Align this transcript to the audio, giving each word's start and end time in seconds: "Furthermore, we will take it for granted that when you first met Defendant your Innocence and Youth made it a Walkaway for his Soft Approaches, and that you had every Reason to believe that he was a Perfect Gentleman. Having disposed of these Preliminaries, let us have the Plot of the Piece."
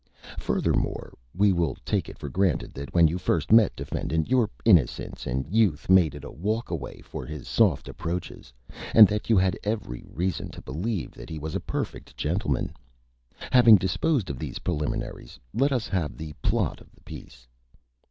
"Furthermore, 0.39 1.13
we 1.35 1.53
will 1.53 1.77
take 1.85 2.09
it 2.09 2.17
for 2.17 2.27
granted 2.27 2.73
that 2.73 2.91
when 2.91 3.07
you 3.07 3.19
first 3.19 3.51
met 3.51 3.75
Defendant 3.75 4.31
your 4.31 4.49
Innocence 4.65 5.27
and 5.27 5.45
Youth 5.45 5.91
made 5.91 6.15
it 6.15 6.23
a 6.23 6.31
Walkaway 6.31 7.01
for 7.03 7.23
his 7.23 7.47
Soft 7.47 7.87
Approaches, 7.87 8.51
and 8.95 9.07
that 9.07 9.29
you 9.29 9.37
had 9.37 9.59
every 9.63 10.03
Reason 10.07 10.49
to 10.53 10.61
believe 10.63 11.11
that 11.11 11.29
he 11.29 11.37
was 11.37 11.53
a 11.53 11.59
Perfect 11.59 12.17
Gentleman. 12.17 12.73
Having 13.51 13.75
disposed 13.75 14.31
of 14.31 14.39
these 14.39 14.57
Preliminaries, 14.57 15.39
let 15.53 15.71
us 15.71 15.87
have 15.87 16.17
the 16.17 16.33
Plot 16.41 16.81
of 16.81 16.89
the 16.91 17.01
Piece." 17.01 17.45